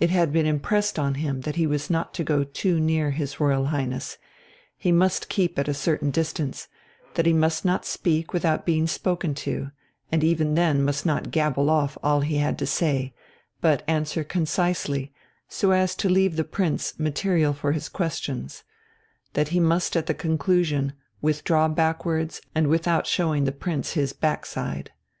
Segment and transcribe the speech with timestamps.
[0.00, 3.38] It had been impressed on him that he was not to go too near his
[3.38, 4.18] Royal Highness,
[4.82, 6.66] but must keep at a certain distance,
[7.14, 9.70] that he must not speak without being spoken to,
[10.10, 13.14] and even then must not gabble off all he had to say,
[13.60, 15.12] but answer concisely,
[15.46, 18.64] so as to leave the Prince material for his questions;
[19.34, 24.90] that he must at the conclusion withdraw backwards and without showing the Prince his backside.